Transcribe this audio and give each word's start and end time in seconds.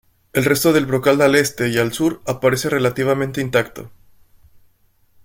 El 0.33 0.45
resto 0.45 0.73
del 0.73 0.87
brocal 0.87 1.21
al 1.21 1.35
este 1.35 1.69
y 1.69 1.77
al 1.77 1.93
sur 1.93 2.23
aparece 2.25 2.71
relativamente 2.71 3.39
intacto. 3.39 3.91